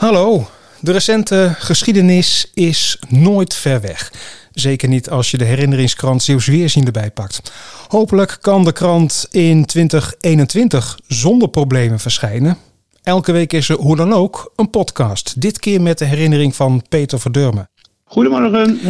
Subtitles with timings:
[0.00, 0.46] Hallo,
[0.80, 4.12] de recente geschiedenis is nooit ver weg.
[4.52, 7.52] Zeker niet als je de herinneringskrant Zeeuws Weerzien erbij pakt.
[7.88, 12.56] Hopelijk kan de krant in 2021 zonder problemen verschijnen.
[13.02, 15.40] Elke week is er hoe dan ook een podcast.
[15.40, 17.70] Dit keer met de herinnering van Peter Verdurmen.
[18.04, 18.80] Goedemorgen.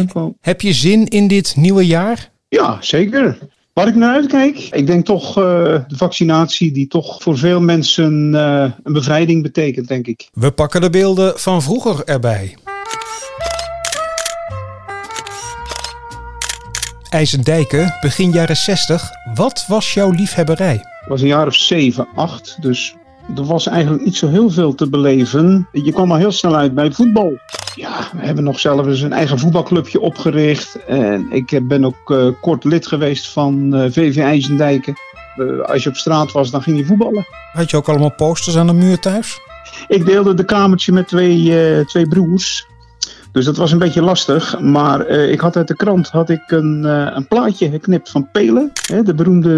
[0.41, 2.31] Heb je zin in dit nieuwe jaar?
[2.49, 3.37] Ja, zeker.
[3.81, 5.43] Waar ik naar uitkijk, ik denk toch uh,
[5.87, 10.29] de vaccinatie die toch voor veel mensen uh, een bevrijding betekent, denk ik.
[10.33, 12.57] We pakken de beelden van vroeger erbij.
[17.09, 19.09] IJzendijken, begin jaren 60.
[19.35, 20.73] Wat was jouw liefhebberij?
[20.73, 22.95] Het was een jaar of 7, 8, dus
[23.35, 25.67] er was eigenlijk niet zo heel veel te beleven.
[25.71, 27.39] Je kwam al heel snel uit bij voetbal.
[27.75, 30.85] Ja, we hebben nog zelf eens een eigen voetbalclubje opgericht.
[30.85, 34.93] En ik ben ook uh, kort lid geweest van uh, VV IJzendijken.
[35.37, 37.25] Uh, als je op straat was, dan ging je voetballen.
[37.53, 39.39] Had je ook allemaal posters aan de muur thuis?
[39.87, 42.67] Ik deelde de kamertje met twee, twee broers.
[43.31, 44.59] Dus dat was een beetje lastig.
[44.59, 48.31] Maar uh, ik had uit de krant had ik een, uh, een plaatje geknipt van
[48.31, 48.71] Pele.
[48.87, 49.49] Hè, de beroemde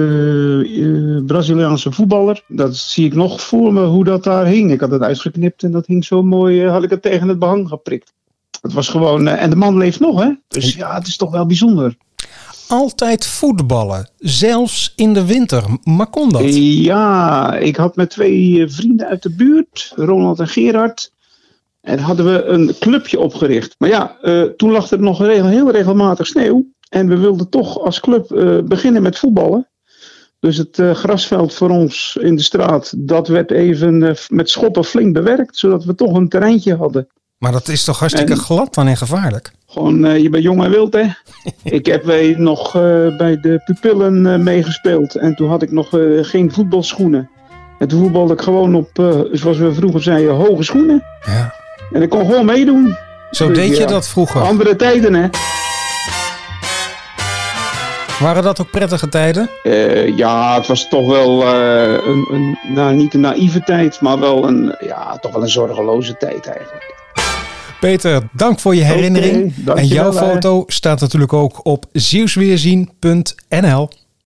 [0.67, 2.43] uh, Braziliaanse voetballer.
[2.47, 4.71] Dat zie ik nog voor me hoe dat daar hing.
[4.71, 6.67] Ik had het uitgeknipt en dat hing zo mooi.
[6.67, 8.13] had ik het tegen het behang geprikt.
[8.61, 9.27] Het was gewoon.
[9.27, 10.29] en de man leeft nog, hè?
[10.47, 11.97] Dus ja, het is toch wel bijzonder.
[12.67, 15.63] Altijd voetballen, zelfs in de winter.
[15.83, 16.55] Maar kon dat?
[16.55, 21.11] Ja, ik had met twee vrienden uit de buurt, Ronald en Gerard.
[21.83, 23.75] En hadden we een clubje opgericht.
[23.77, 26.65] Maar ja, uh, toen lag er nog regel, heel regelmatig sneeuw.
[26.89, 29.67] En we wilden toch als club uh, beginnen met voetballen.
[30.39, 35.13] Dus het uh, grasveld voor ons in de straat, dat werd even met schoppen flink
[35.13, 35.57] bewerkt.
[35.57, 37.07] Zodat we toch een terreintje hadden.
[37.37, 39.51] Maar dat is toch hartstikke en, glad dan en gevaarlijk?
[39.67, 41.05] Gewoon, je bent jong en wild hè.
[41.79, 42.71] ik heb wij nog
[43.17, 45.15] bij de pupillen meegespeeld.
[45.15, 45.89] En toen had ik nog
[46.21, 47.29] geen voetbalschoenen.
[47.79, 48.89] En toen voetbalde ik gewoon op,
[49.31, 51.03] zoals we vroeger zeiden, hoge schoenen.
[51.25, 51.61] Ja.
[51.91, 52.95] En ik kon gewoon meedoen.
[53.31, 54.41] Zo dus, deed je ja, dat vroeger?
[54.41, 55.27] Andere tijden, hè?
[58.19, 59.49] Waren dat ook prettige tijden?
[59.63, 64.19] Uh, ja, het was toch wel uh, een, een, nou, niet een naïeve tijd, maar
[64.19, 66.95] wel een, ja, toch wel een zorgeloze tijd eigenlijk.
[67.79, 69.53] Peter, dank voor je herinnering.
[69.61, 73.89] Okay, en jouw foto staat natuurlijk ook op zielsweerzien.nl.